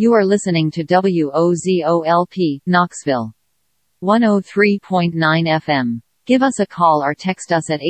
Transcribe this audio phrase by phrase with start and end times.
[0.00, 3.34] You are listening to WOZOLP, Knoxville.
[4.02, 6.00] 103.9 FM.
[6.24, 7.80] Give us a call or text us at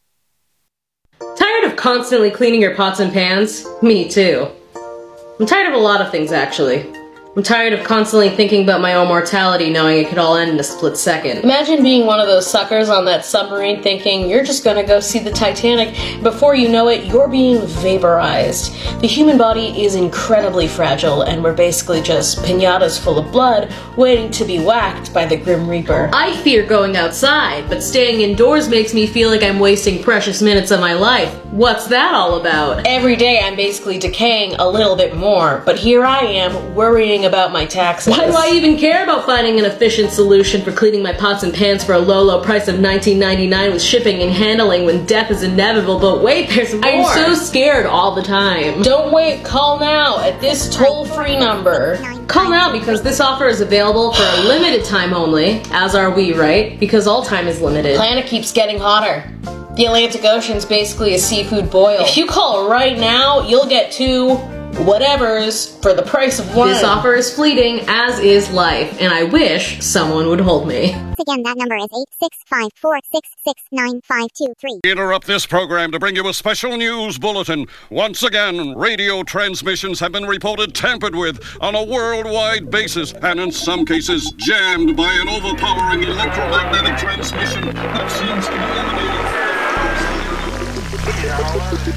[1.39, 3.65] Tired of constantly cleaning your pots and pans?
[3.81, 4.47] Me too.
[5.41, 6.98] I'm tired of a lot of things actually.
[7.39, 10.59] I'm tired of constantly thinking about my own mortality knowing it could all end in
[10.59, 11.45] a split second.
[11.45, 15.21] Imagine being one of those suckers on that submarine thinking you're just gonna go see
[15.21, 15.95] the Titanic.
[16.25, 18.73] Before you know it, you're being vaporized.
[19.01, 24.33] The human body is incredibly fragile, and we're basically just pinatas full of blood waiting
[24.33, 26.11] to be whacked by the Grim Reaper.
[26.13, 30.73] I fear going outside, but staying indoors makes me feel like I'm wasting precious minutes
[30.73, 31.33] of my life.
[31.53, 32.85] What's that all about?
[32.85, 37.53] Every day I'm basically decaying a little bit more, but here I am worrying about
[37.53, 38.17] my taxes.
[38.17, 41.55] Why do I even care about finding an efficient solution for cleaning my pots and
[41.55, 45.43] pans for a low, low price of $19.99 with shipping and handling when death is
[45.43, 46.01] inevitable?
[46.01, 46.85] But wait, there's more.
[46.85, 48.83] I'm so scared all the time.
[48.83, 51.97] Don't wait, call now at this toll free number.
[52.27, 56.33] Call now because this offer is available for a limited time only, as are we,
[56.33, 56.79] right?
[56.81, 57.97] Because all time is limited.
[57.97, 59.23] Planet keeps getting hotter.
[59.77, 62.01] The Atlantic Ocean's basically a seafood boil.
[62.01, 64.37] If you call right now, you'll get two
[64.79, 66.69] whatevers for the price of one.
[66.69, 70.95] This offer is fleeting, as is life, and I wish someone would hold me.
[71.21, 71.89] Again, that number is
[73.73, 74.81] 865-466-9523.
[74.85, 77.67] Interrupt this program to bring you a special news bulletin.
[77.91, 83.51] Once again, radio transmissions have been reported tampered with on a worldwide basis, and in
[83.51, 89.28] some cases, jammed by an overpowering electromagnetic transmission that seems to be emanating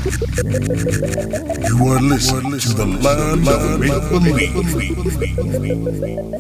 [0.03, 0.09] You
[1.88, 4.55] are listening to the land of make believe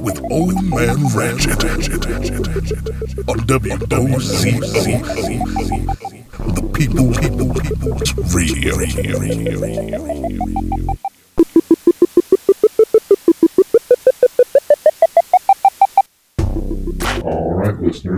[0.01, 1.63] with Old Man Ratchet
[3.29, 4.51] on WOZO,
[6.55, 8.73] the People People People's Radio.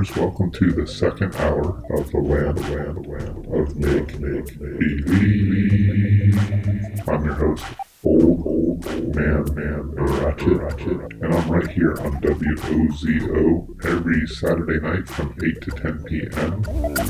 [0.03, 6.37] Listeners, welcome to the second hour of the land, land, land of make, make, believe.
[7.07, 7.63] I'm your host,
[8.03, 8.32] old,
[8.81, 10.61] man, man, Ratchet,
[11.21, 16.61] and I'm right here on WOZO every Saturday night from 8 to 10 p.m.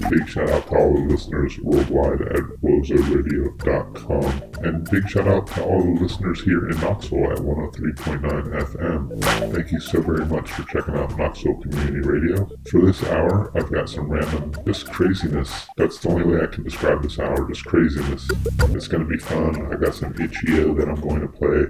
[0.09, 5.63] Big shout out to all the listeners worldwide at wozoradio.com, and big shout out to
[5.63, 8.21] all the listeners here in Knoxville at 103.9
[8.63, 9.53] FM.
[9.53, 12.49] Thank you so very much for checking out Knoxville Community Radio.
[12.69, 15.67] For this hour, I've got some random, just craziness.
[15.77, 18.29] That's the only way I can describe this hour, just craziness.
[18.59, 19.71] It's going to be fun.
[19.71, 21.62] I got some itch.io that I'm going to play.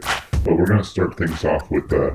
[0.43, 2.11] But we're going to start things off with uh,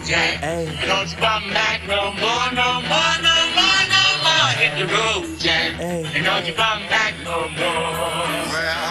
[0.07, 0.39] Jack.
[0.39, 4.47] Don't you come back no more, no more, no more, no more.
[4.55, 5.81] Hit the road, Jack.
[5.81, 7.57] And don't you come back no more.
[7.59, 8.86] Don't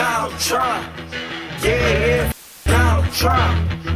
[0.00, 0.86] Donald Trump,
[1.62, 2.32] yeah,
[2.64, 3.89] Donald Trump, yeah.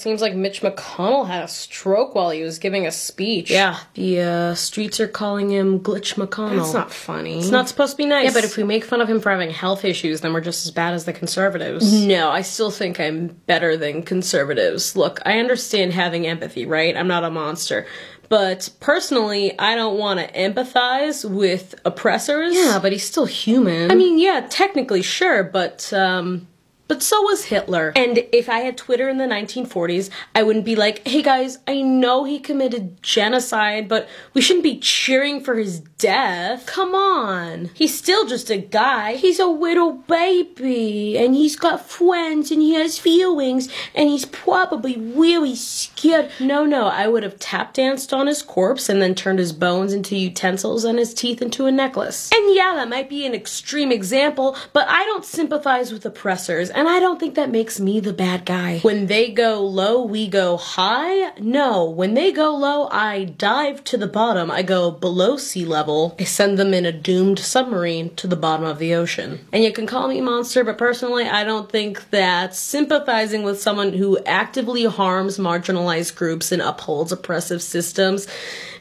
[0.00, 3.50] Seems like Mitch McConnell had a stroke while he was giving a speech.
[3.50, 6.56] Yeah, the uh, streets are calling him Glitch McConnell.
[6.56, 7.38] That's not funny.
[7.38, 8.26] It's not supposed to be nice.
[8.26, 10.64] Yeah, but if we make fun of him for having health issues, then we're just
[10.66, 12.04] as bad as the conservatives.
[12.04, 14.96] No, I still think I'm better than conservatives.
[14.96, 16.96] Look, I understand having empathy, right?
[16.96, 17.86] I'm not a monster.
[18.30, 22.54] But personally, I don't want to empathize with oppressors.
[22.54, 23.90] Yeah, but he's still human.
[23.90, 26.46] I mean, yeah, technically, sure, but, um,
[26.90, 27.92] but so was Hitler.
[27.94, 31.82] And if I had Twitter in the 1940s, I wouldn't be like, hey guys, I
[31.82, 36.66] know he committed genocide, but we shouldn't be cheering for his death.
[36.66, 37.70] Come on.
[37.74, 39.14] He's still just a guy.
[39.14, 44.96] He's a little baby, and he's got friends, and he has feelings, and he's probably
[44.96, 46.28] really scared.
[46.40, 49.92] No, no, I would have tap danced on his corpse and then turned his bones
[49.92, 52.30] into utensils and his teeth into a necklace.
[52.34, 56.88] And yeah, that might be an extreme example, but I don't sympathize with oppressors, and
[56.88, 58.78] I don't think that makes me the bad guy.
[58.78, 61.38] When they go low, we go high?
[61.38, 61.84] No.
[61.84, 64.50] When they go low, I dive to the bottom.
[64.50, 66.16] I go below sea level.
[66.18, 69.46] I send them in a doomed submarine to the bottom of the ocean.
[69.52, 73.60] And you can call me a monster, but personally, I don't think that sympathizing with
[73.60, 78.26] someone who actively harms marginalized groups and upholds oppressive systems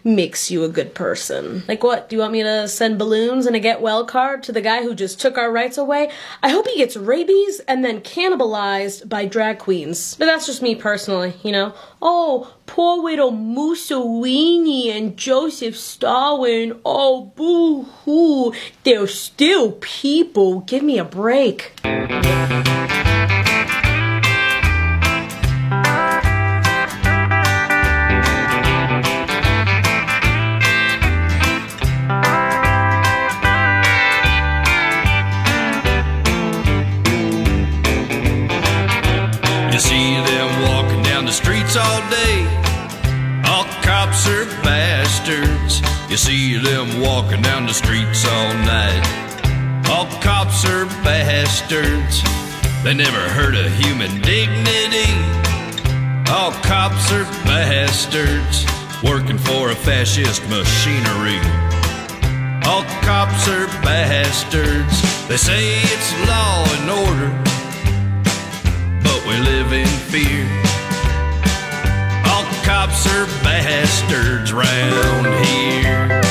[0.03, 1.63] makes you a good person.
[1.67, 2.09] Like what?
[2.09, 4.83] Do you want me to send balloons and a get well card to the guy
[4.83, 6.09] who just took our rights away?
[6.41, 10.15] I hope he gets rabies and then cannibalized by drag queens.
[10.15, 11.73] But that's just me personally, you know?
[12.01, 16.79] Oh, poor little Mussolini and Joseph Stalin.
[16.85, 18.53] Oh, boo hoo.
[18.83, 20.61] They're still people.
[20.61, 21.73] Give me a break.
[46.09, 49.05] You see them walking down the streets all night.
[49.89, 52.23] All cops are bastards.
[52.83, 55.13] They never heard of human dignity.
[56.31, 58.65] All cops are bastards.
[59.03, 61.39] Working for a fascist machinery.
[62.65, 65.27] All cops are bastards.
[65.27, 67.29] They say it's law and order,
[69.03, 70.68] but we live in fear.
[72.69, 76.21] Cops are bastards round here.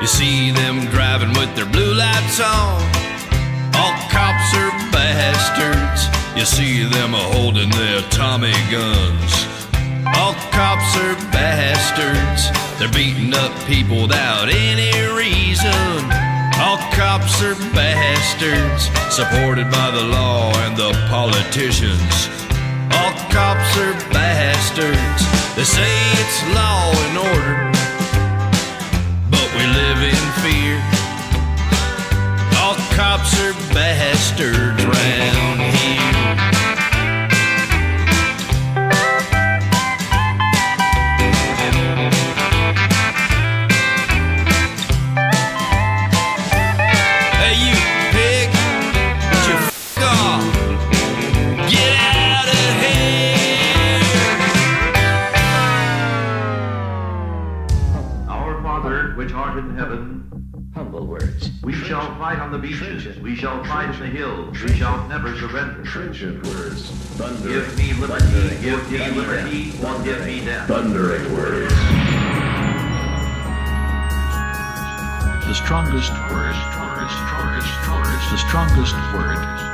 [0.00, 2.82] You see them driving with their blue lights on.
[3.76, 6.08] All cops are bastards.
[6.36, 9.47] You see them holding their Tommy guns.
[10.16, 12.50] All cops are bastards.
[12.78, 16.04] They're beating up people without any reason.
[16.60, 22.28] All cops are bastards, supported by the law and the politicians.
[22.92, 25.20] All cops are bastards.
[25.56, 25.90] They say
[26.22, 27.58] it's law and order,
[29.30, 30.78] but we live in fear.
[32.60, 36.17] All cops are bastards round here.
[60.98, 61.50] Heaven, words.
[61.62, 63.18] We shall fight on the beaches.
[63.20, 64.60] We shall fight in the hills.
[64.62, 65.84] We shall never surrender.
[65.84, 66.90] Trenchant words.
[67.42, 68.60] Give me liberty.
[68.60, 69.72] Give me liberty.
[69.84, 70.68] Or give me death.
[70.68, 71.74] Thundering words.
[75.46, 76.54] The strongest word.
[76.54, 78.12] The strongest word.
[78.30, 79.68] The strongest word.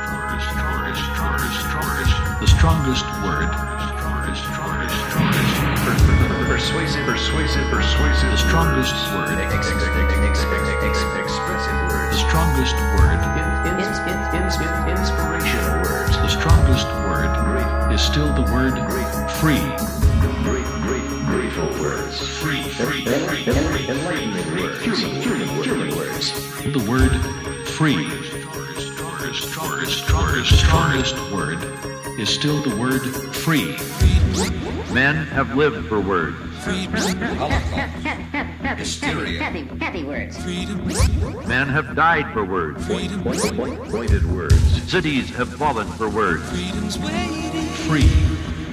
[6.45, 8.29] Persuasive, persuasive, persuasive.
[8.29, 9.39] The strongest word.
[9.39, 9.87] Expressive
[11.89, 12.11] words.
[12.11, 13.19] The strongest word.
[14.85, 16.15] Inspirational words.
[16.17, 17.31] The strongest word
[17.91, 18.73] is still the word
[19.41, 19.59] free.
[20.43, 22.19] Great, great, grateful words.
[22.37, 23.43] Free, free, free,
[23.89, 24.81] Enlightening words.
[24.83, 26.31] Human, human, human words.
[26.61, 27.11] The word
[27.67, 28.07] free.
[29.35, 31.57] The strongest word
[32.17, 33.01] is still the word
[33.35, 33.75] free.
[34.93, 36.37] Men have lived for words.
[38.77, 39.43] Hysteria.
[39.43, 40.37] Happy, happy words.
[41.47, 42.87] Men have died for words.
[42.87, 44.83] Pointed words.
[44.89, 46.49] Cities have fallen for words.
[47.87, 48.07] Free.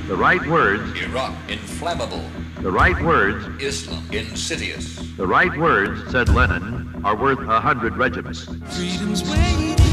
[0.06, 1.34] The right words, Iraq.
[1.48, 2.24] Inflammable.
[2.60, 4.06] the right words, Islam.
[4.12, 4.94] Insidious.
[5.16, 8.46] the right words, said Lenin, are worth a hundred regiments.
[8.46, 9.91] Impune.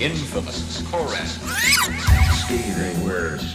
[0.00, 0.82] Infamous.
[0.90, 1.26] Koran.
[2.36, 3.54] Scathing words.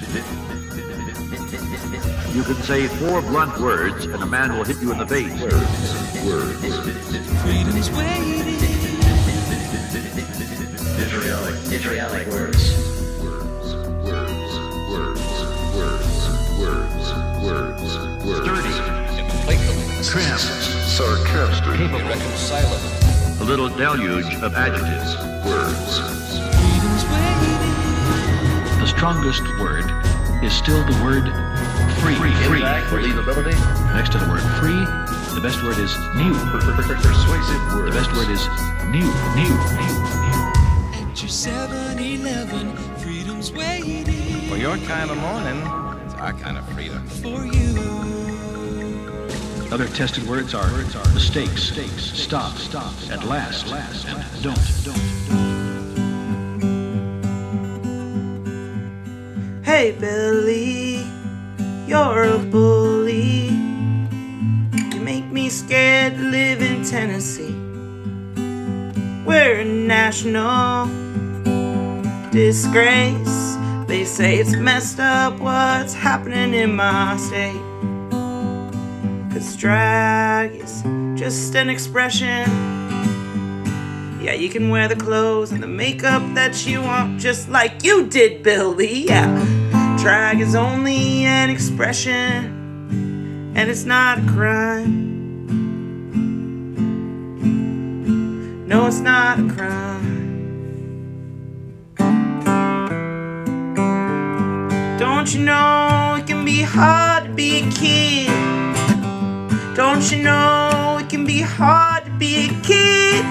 [2.35, 5.31] You can say four blunt words and a man will hit you in the face.
[5.41, 6.25] Words.
[6.25, 6.61] Words.
[10.95, 11.55] Vitriolic.
[11.55, 12.73] Vitriolic words.
[13.21, 13.75] Words.
[14.05, 14.53] Words.
[14.91, 15.23] Words.
[15.75, 16.13] Words.
[16.59, 17.05] Words.
[17.43, 17.83] Words.
[18.25, 18.75] Words, sturdy.
[19.19, 20.03] Implacable.
[20.03, 20.37] Trim.
[20.37, 21.77] Sarcastic.
[21.77, 21.99] Capable.
[21.99, 23.04] Irreconcilable.
[23.45, 25.15] A little deluge of adjectives.
[25.45, 25.99] Words.
[28.79, 29.85] The strongest word
[30.43, 31.25] is still the word
[32.01, 32.15] free.
[32.15, 32.61] Free.
[32.89, 33.53] believability.
[33.93, 34.81] Next to the word free,
[35.35, 36.33] the best word is new.
[36.33, 38.47] Persuasive The best word is
[38.89, 39.05] new,
[39.37, 39.95] new, new.
[40.97, 45.61] At your 7-Eleven, freedom's waiting For your kind of morning,
[46.03, 47.05] it's our kind of freedom.
[47.07, 48.64] for you.
[49.71, 50.67] Other tested words are
[51.13, 53.67] mistakes, stop, stop, at last,
[54.07, 54.95] and don't, don't.
[59.63, 61.03] Hey Billy,
[61.87, 63.49] you're a bully.
[64.93, 67.55] You make me scared to live in Tennessee.
[69.25, 70.85] We're a national
[72.31, 73.57] disgrace.
[73.87, 77.61] They say it's messed up what's happening in my state.
[79.35, 80.81] Cause drag is
[81.19, 82.49] just an expression.
[84.21, 88.07] Yeah, you can wear the clothes and the makeup that you want, just like you
[88.07, 89.09] did, Billy.
[89.09, 89.27] Yeah,
[89.99, 95.03] drag is only an expression, and it's not a crime.
[98.69, 100.15] No, it's not a crime.
[104.97, 108.34] Don't you know it can be hard to be a kid?
[109.95, 113.23] Don't you know it can be hard to be a kid?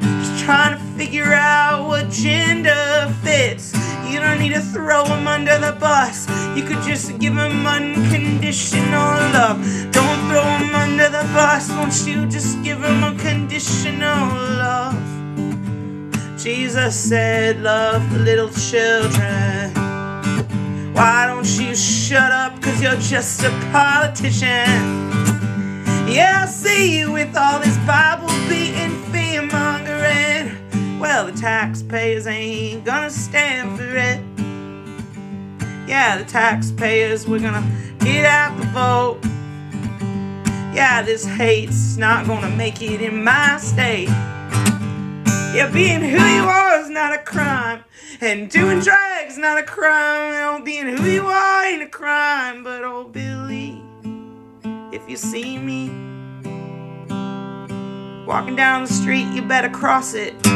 [0.00, 3.74] Just trying to figure out what gender fits.
[4.08, 6.26] You don't need to throw them under the bus.
[6.56, 9.60] You could just give them unconditional love.
[9.92, 11.68] Don't throw them under the bus.
[11.72, 14.28] Won't you just give them unconditional
[14.64, 14.96] love?
[16.38, 19.74] Jesus said, Love the little children.
[20.94, 22.62] Why don't you shut up?
[22.62, 25.19] Cause you're just a politician.
[26.10, 30.98] Yeah, I see you with all this Bible beating, fear mongering.
[30.98, 34.20] Well, the taxpayers ain't gonna stand for it.
[35.88, 37.64] Yeah, the taxpayers, we're gonna
[38.00, 39.20] get out the vote.
[40.74, 44.08] Yeah, this hate's not gonna make it in my state.
[45.54, 47.84] Yeah, being who you are is not a crime.
[48.20, 50.32] And doing drugs is not a crime.
[50.34, 52.64] Oh, being who you are ain't a crime.
[52.64, 53.80] But old Billy
[54.92, 55.88] if you see me
[58.26, 60.34] walking down the street, you better cross it.
[60.42, 60.52] Cause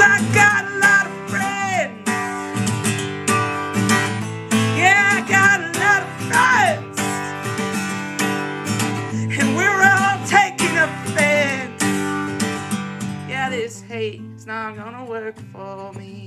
[0.00, 2.08] I got a lot of friends.
[4.76, 6.98] Yeah, I got a lot of friends.
[9.38, 11.82] And we're all taking offense.
[13.28, 16.21] Yeah, this hate is not gonna work for me.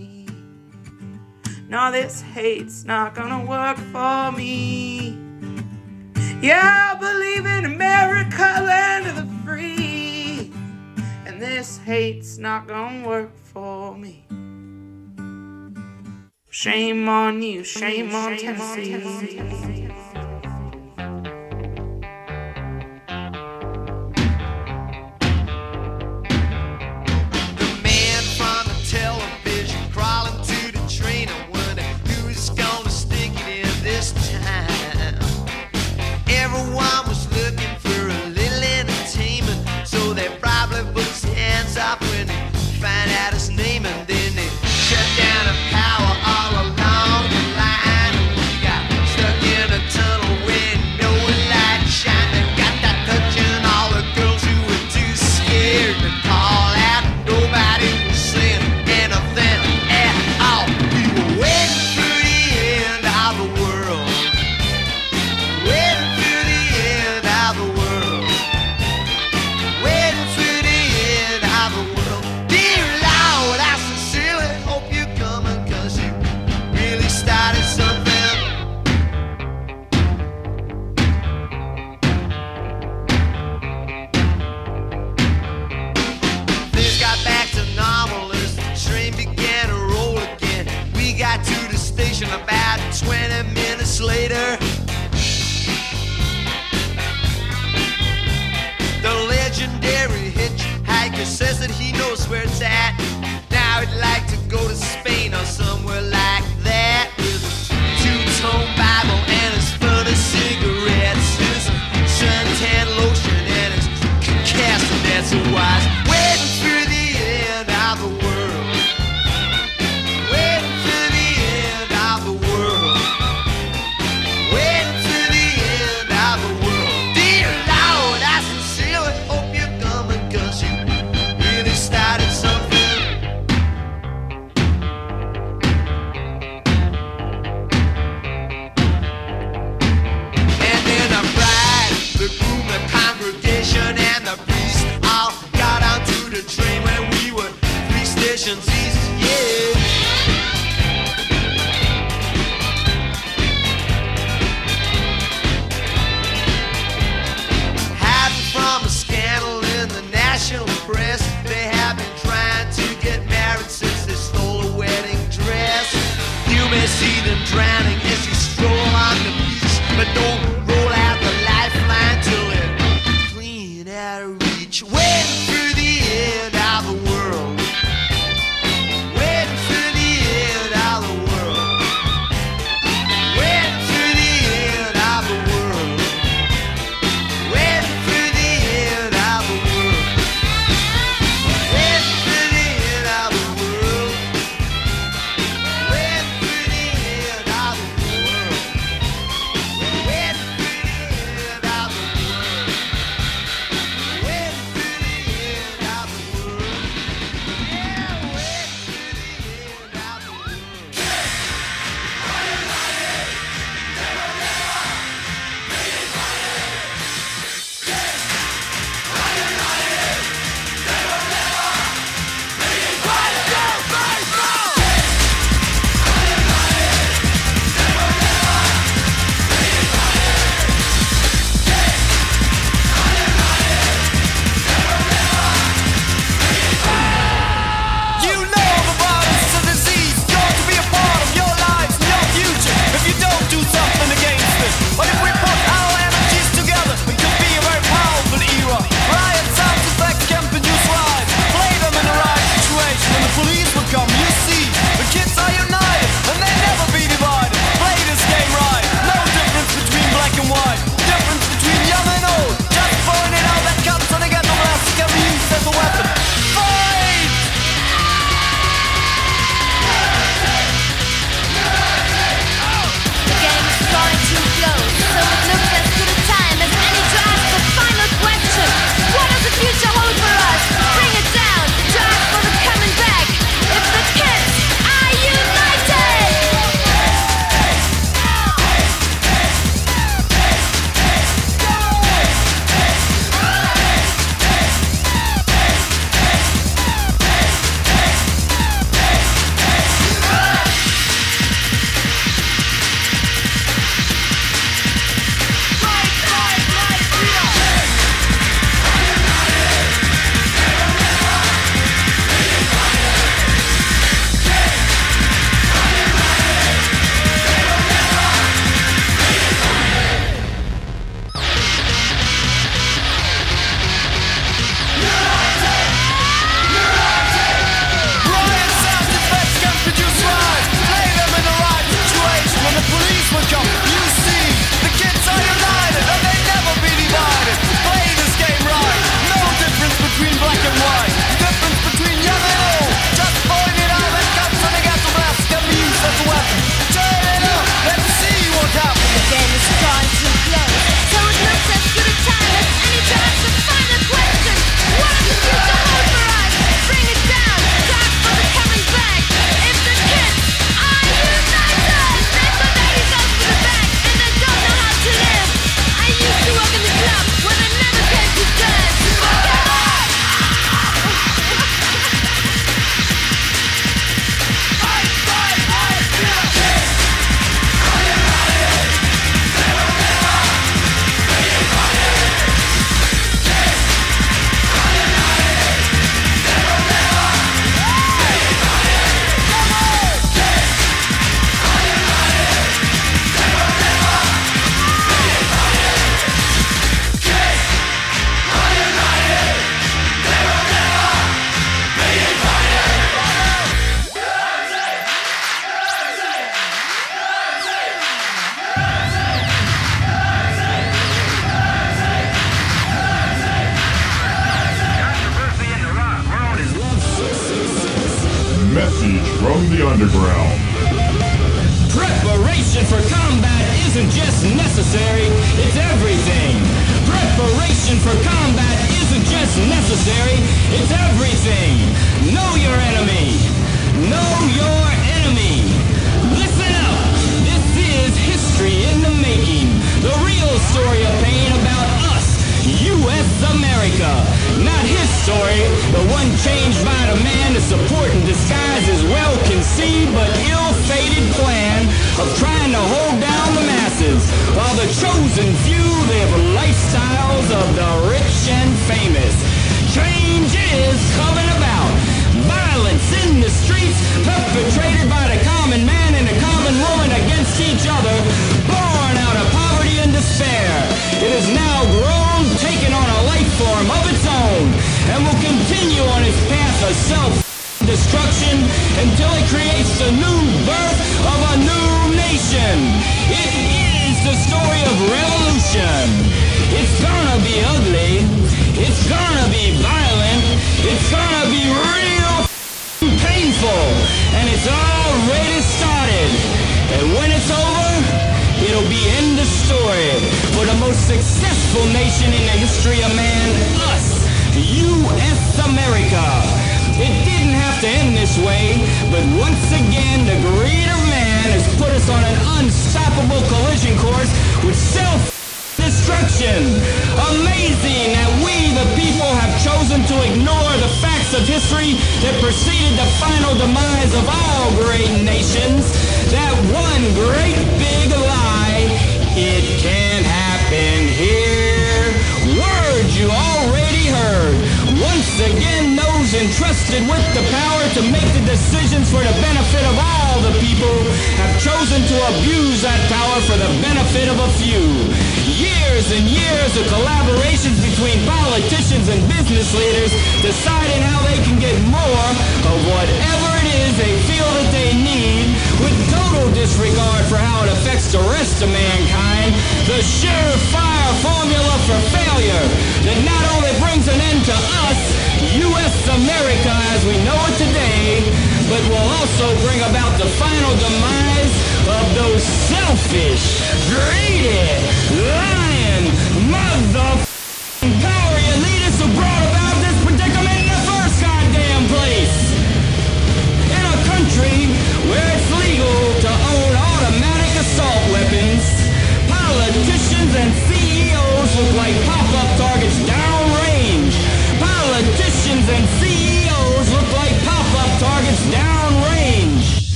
[1.68, 5.18] No, this hate's not gonna work for me.
[6.42, 10.52] Yeah, I believe in America, land of the free.
[11.26, 14.26] And this hate's not gonna work for me.
[16.52, 18.96] Shame on you, shame, shame on Tennessee.
[18.96, 19.85] On Tennessee.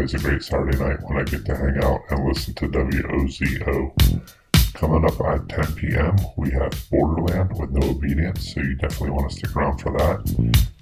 [0.00, 3.92] always a great Saturday night when I get to hang out and listen to WOZO.
[4.72, 9.30] Coming up at 10 p.m., we have Borderland with No Obedience, so you definitely want
[9.30, 10.26] to stick around for that.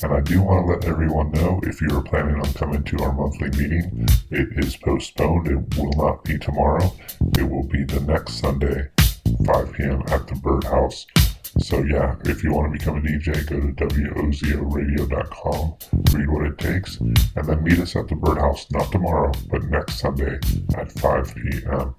[0.04, 3.02] And I do want to let everyone know if you are planning on coming to
[3.02, 5.48] our monthly meeting, it is postponed.
[5.48, 6.94] It will not be tomorrow,
[7.36, 8.86] it will be the next Sunday,
[9.46, 10.00] 5 p.m.
[10.10, 11.06] at the Birdhouse.
[11.58, 13.72] So yeah, if you want to become a DJ, go to
[14.12, 15.76] WOZORadio.com,
[16.14, 19.98] read what it takes, and then meet us at the Birdhouse, not tomorrow, but next
[19.98, 20.38] Sunday
[20.76, 21.94] at 5 p.m.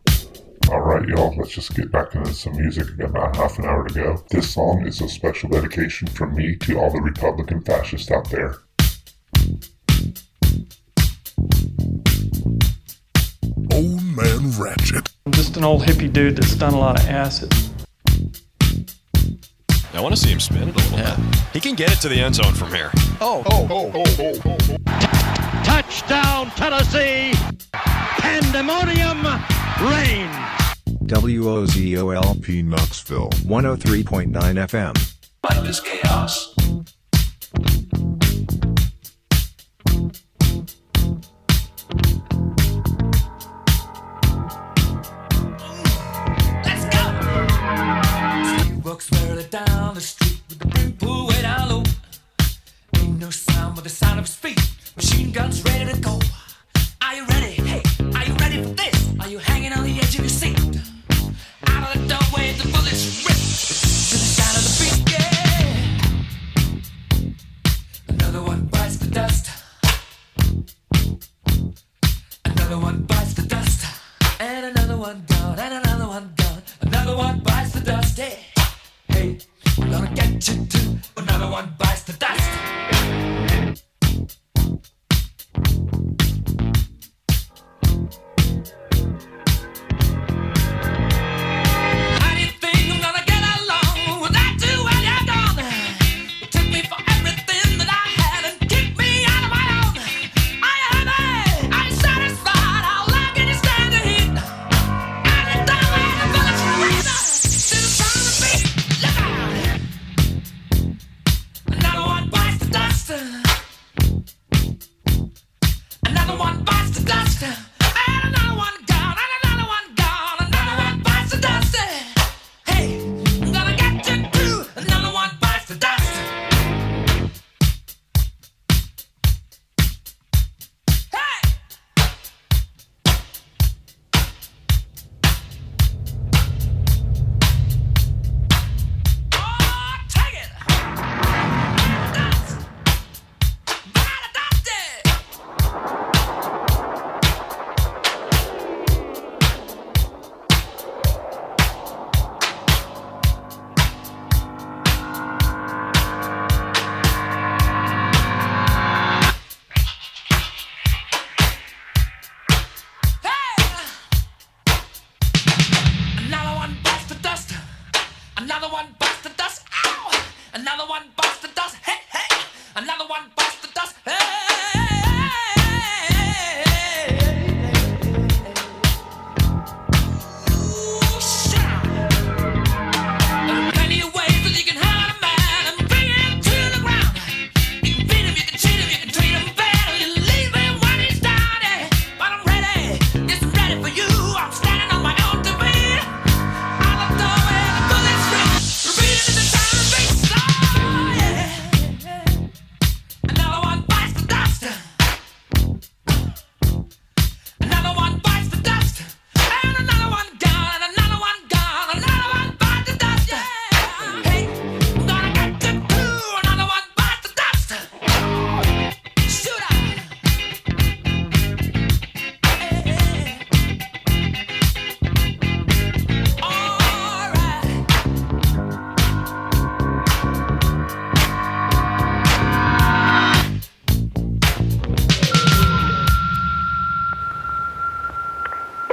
[0.71, 2.87] All right, y'all, let's just get back into some music.
[2.87, 4.23] We've got about half an hour to go.
[4.29, 8.55] This song is a special dedication from me to all the Republican fascists out there.
[13.73, 15.09] Old Man Ratchet.
[15.25, 17.53] I'm just an old hippie dude that's done a lot of acid.
[19.93, 21.15] I want to see him spin it a little yeah.
[21.15, 21.35] bit.
[21.53, 22.91] He can get it to the end zone from here.
[23.21, 24.57] Oh, oh, oh, oh, oh, oh.
[24.87, 25.63] oh.
[25.63, 27.33] Touchdown, Tennessee!
[27.73, 29.23] Pandemonium
[29.81, 30.35] reigns!
[31.09, 35.15] WOZOLP Knoxville 103.9 FM.
[35.43, 36.58] Life is chaos.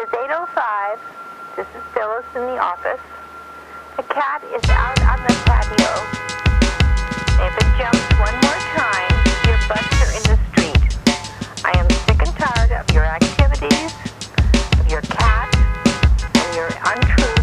[0.07, 0.99] is 8.05.
[1.57, 3.01] This is Phyllis in the office.
[3.97, 5.93] The cat is out on the patio.
[7.43, 9.13] If it jumps one more time,
[9.47, 10.99] your butts are in the street.
[11.65, 13.95] I am sick and tired of your activities,
[14.79, 15.49] of your cat,
[16.35, 17.36] and your untrue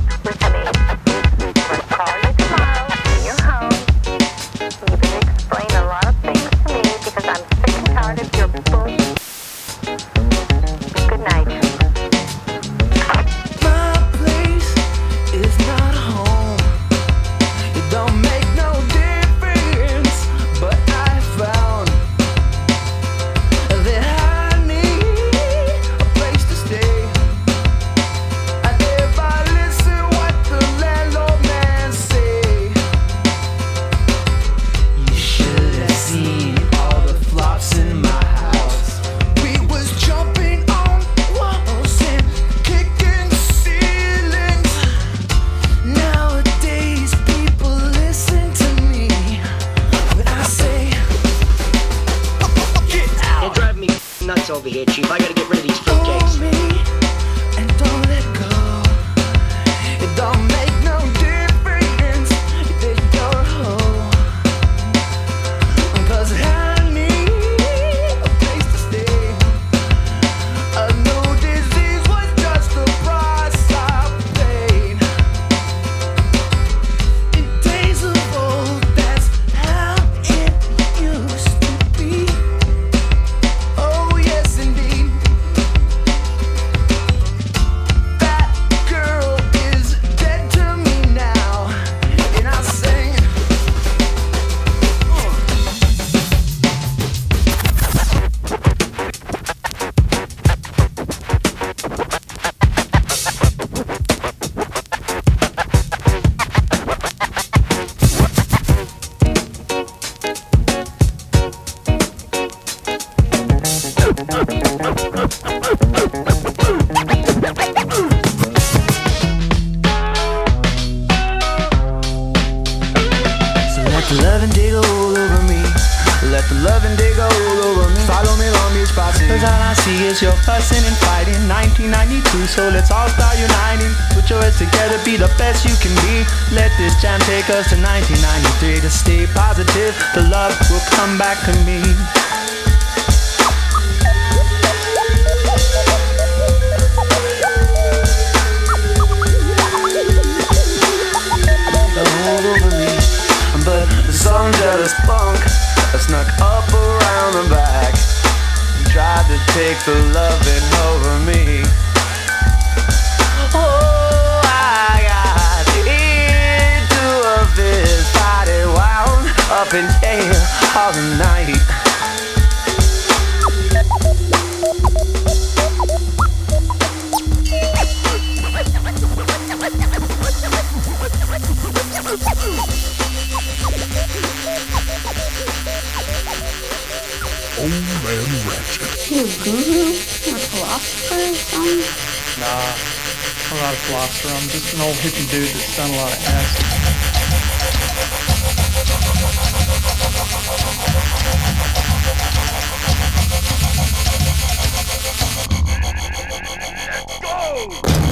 [207.65, 208.02] Oh!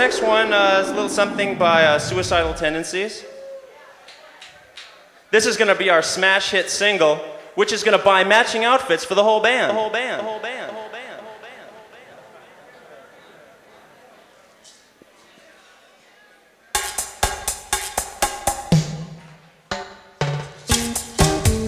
[0.00, 3.22] Next one uh, is a little something by uh, Suicidal Tendencies.
[5.30, 7.16] This is going to be our smash hit single,
[7.54, 9.68] which is going to buy matching outfits for the whole band.
[9.68, 10.20] The whole band.
[10.20, 10.70] The whole band.
[10.70, 11.20] The whole band.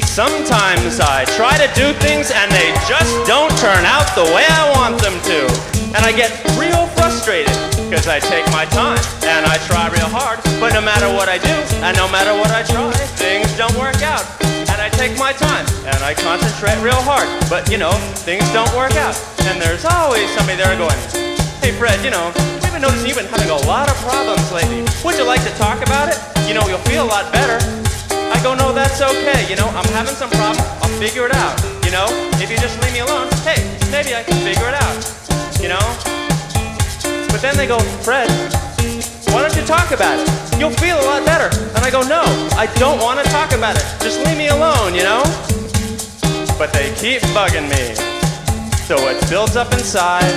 [0.04, 4.72] Sometimes I try to do things and they just don't turn out the way I
[4.74, 5.46] want them to.
[5.94, 8.96] And I get real frustrated because I take my time
[9.28, 10.40] and I try real hard.
[10.56, 11.52] But no matter what I do
[11.84, 12.88] and no matter what I try,
[13.20, 14.24] things don't work out.
[14.72, 17.28] And I take my time and I concentrate real hard.
[17.52, 17.92] But you know,
[18.24, 19.12] things don't work out.
[19.44, 20.96] And there's always somebody there going,
[21.60, 22.32] Hey Fred, you know,
[22.64, 24.88] I've been noticing you've been having a lot of problems lately.
[25.04, 26.16] Would you like to talk about it?
[26.48, 27.60] You know, you'll feel a lot better.
[28.32, 29.44] I go, no, that's okay.
[29.52, 30.64] You know, I'm having some problem.
[30.80, 31.60] I'll figure it out.
[31.84, 32.08] You know,
[32.40, 33.60] if you just leave me alone, hey,
[33.92, 34.96] maybe I can figure it out.
[35.60, 36.21] You know?
[37.32, 38.28] But then they go, Fred,
[39.32, 40.28] why don't you talk about it?
[40.60, 41.48] You'll feel a lot better.
[41.74, 42.22] And I go, no,
[42.54, 43.84] I don't want to talk about it.
[44.04, 45.22] Just leave me alone, you know?
[46.58, 47.96] But they keep bugging me.
[48.84, 50.28] So it builds up inside.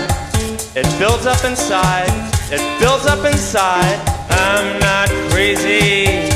[0.75, 2.09] It builds up inside.
[2.49, 3.99] It builds up inside.
[4.29, 6.34] I'm not crazy.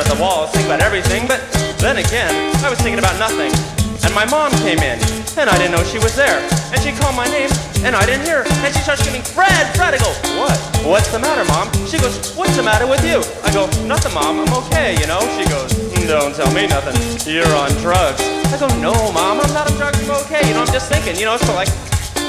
[0.00, 1.44] At the wall, thinking about everything, but
[1.76, 2.32] then again,
[2.64, 3.52] I was thinking about nothing.
[4.00, 4.96] And my mom came in,
[5.36, 6.40] and I didn't know she was there.
[6.72, 7.52] And she called my name,
[7.84, 8.48] and I didn't hear.
[8.64, 9.92] And she starts screaming, Fred, Fred.
[9.92, 10.08] I go,
[10.40, 10.56] what?
[10.88, 11.68] What's the matter, Mom?
[11.84, 13.20] She goes, what's the matter with you?
[13.44, 14.40] I go, nothing, Mom.
[14.40, 15.20] I'm okay, you know?
[15.36, 16.96] She goes, "Mm, don't tell me nothing.
[17.28, 18.24] You're on drugs.
[18.48, 20.00] I go, no, Mom, I'm not on drugs.
[20.00, 20.48] I'm okay.
[20.48, 21.68] You know, I'm just thinking, you know, so like,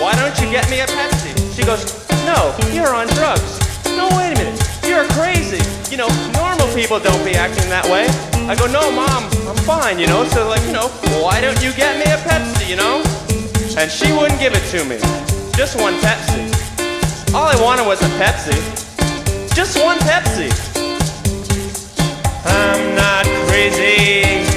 [0.04, 1.32] why don't you get me a Pepsi?
[1.56, 1.88] She goes,
[2.28, 3.64] no, you're on drugs.
[3.96, 4.61] No, wait a minute.
[4.92, 5.64] You're crazy.
[5.90, 8.12] You know, normal people don't be acting that way.
[8.52, 10.26] I go, no, Mom, I'm fine, you know?
[10.26, 10.90] So, like, you know,
[11.24, 13.00] why don't you get me a Pepsi, you know?
[13.80, 15.00] And she wouldn't give it to me.
[15.56, 16.44] Just one Pepsi.
[17.34, 18.52] All I wanted was a Pepsi.
[19.56, 20.52] Just one Pepsi.
[22.44, 24.51] I'm not crazy.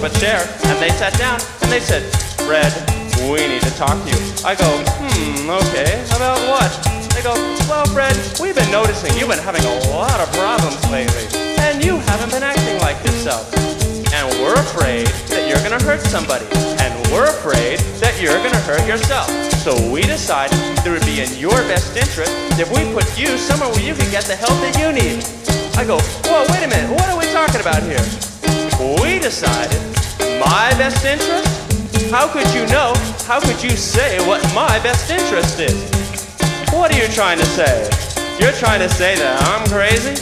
[0.00, 2.00] Up a chair and they sat down and they said,
[2.48, 2.72] "Fred,
[3.28, 6.00] we need to talk to you." I go, "Hmm, okay.
[6.16, 6.70] About what?"
[7.12, 7.36] They go,
[7.68, 11.26] "Well, Fred, we've been noticing you've been having a lot of problems lately,
[11.60, 13.44] and you haven't been acting like yourself."
[14.16, 16.46] And we're afraid that you're gonna hurt somebody.
[16.80, 19.28] And we're afraid that you're gonna hurt yourself.
[19.64, 23.36] So we decided that it would be in your best interest if we put you
[23.36, 25.20] somewhere where you can get the help that you need.
[25.76, 28.04] I go, whoa, wait a minute, what are we talking about here?
[28.80, 29.89] We decided
[30.40, 32.10] my best interest?
[32.10, 32.94] How could you know?
[33.28, 35.76] How could you say what my best interest is?
[36.72, 37.88] What are you trying to say?
[38.40, 40.16] You're trying to say that I'm crazy?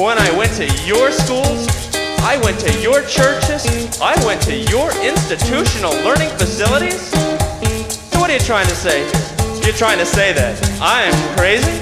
[0.00, 1.68] When I went to your schools,
[2.24, 7.12] I went to your churches, I went to your institutional learning facilities.
[8.10, 9.04] So what are you trying to say?
[9.62, 11.76] You're trying to say that I'm crazy?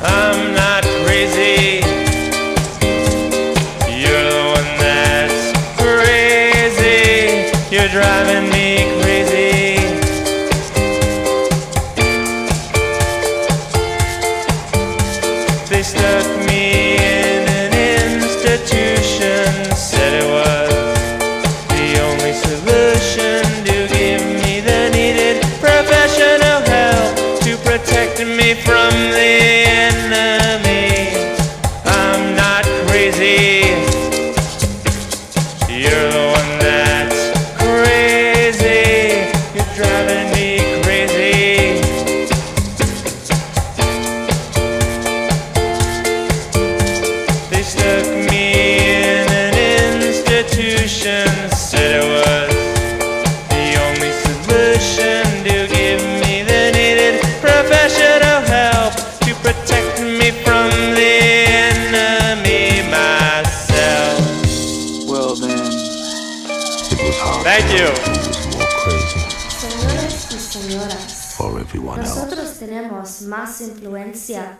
[0.00, 1.77] I'm not crazy.
[7.98, 8.57] Driving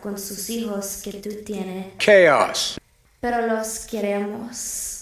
[0.01, 2.79] con sus hijos que tú tienes, Chaos.
[3.19, 4.95] pero los queremos.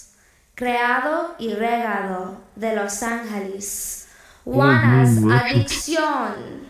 [0.55, 4.07] Creado y regado de Los Ángeles.
[4.43, 5.09] Juanas.
[5.43, 6.66] Adicción.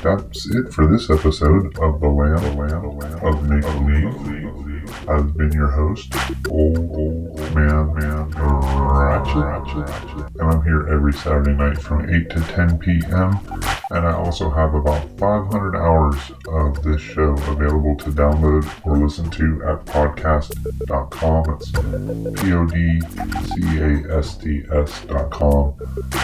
[0.00, 4.41] That's it for this episode of The Land, the Land, the Land of Believe.
[5.08, 6.14] I've been your host,
[6.48, 9.66] Old, old Man, Man, Ratchet,
[10.38, 13.38] and I'm here every Saturday night from 8 to 10 p.m.
[13.90, 16.14] And I also have about 500 hours
[16.48, 21.50] of this show available to download or listen to at podcast.com.
[21.50, 21.72] It's
[22.40, 23.44] P-O-D-C-A-S-T-S
[25.06, 25.74] dot com.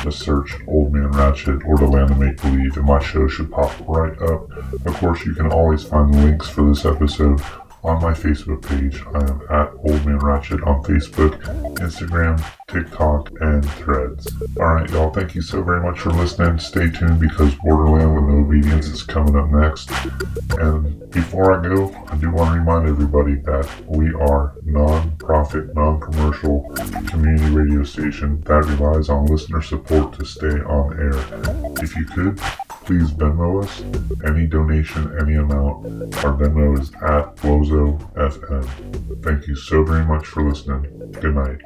[0.02, 3.50] Just search Old Man Ratchet or The Land of Make Believe, and my show should
[3.50, 4.48] pop right up.
[4.86, 7.40] Of course, you can always find the links for this episode
[7.88, 9.02] on my Facebook page.
[9.14, 11.40] I am at Old Man Ratchet on Facebook,
[11.76, 14.28] Instagram, TikTok, and Threads.
[14.58, 16.58] Alright, y'all, thank you so very much for listening.
[16.58, 19.90] Stay tuned because Borderland with No Obedience is coming up next.
[20.58, 26.70] And before I go, I do want to remind everybody that we are non-profit, non-commercial
[27.06, 31.82] community radio station that relies on listener support to stay on air.
[31.82, 32.38] If you could,
[32.88, 33.82] please Venmo us.
[34.24, 35.84] Any donation, any amount.
[36.24, 39.22] Our Venmo is at Wozo FM.
[39.22, 41.12] Thank you so very much for listening.
[41.20, 41.60] Good night.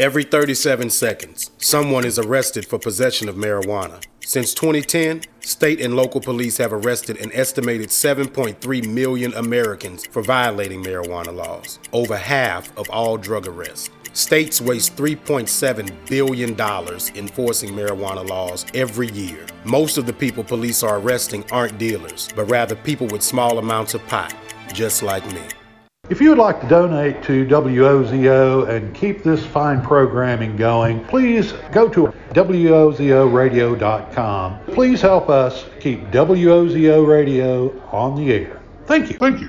[0.00, 4.04] Every 37 seconds, someone is arrested for possession of marijuana.
[4.24, 10.82] Since 2010, state and local police have arrested an estimated 7.3 million Americans for violating
[10.82, 13.90] marijuana laws, over half of all drug arrests.
[14.18, 16.50] States waste $3.7 billion
[17.16, 19.46] enforcing marijuana laws every year.
[19.64, 23.94] Most of the people police are arresting aren't dealers, but rather people with small amounts
[23.94, 24.34] of pot,
[24.72, 25.42] just like me.
[26.10, 31.52] If you would like to donate to WOZO and keep this fine programming going, please
[31.70, 34.58] go to WOZOradio.com.
[34.74, 38.60] Please help us keep WOZO Radio on the air.
[38.86, 39.18] Thank you.
[39.18, 39.46] Thank you.